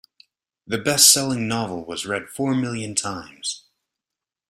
The 0.65 0.79
bestselling 0.79 1.41
novel 1.41 1.85
was 1.85 2.07
read 2.07 2.27
four 2.27 2.55
million 2.55 2.95
times. 2.95 3.65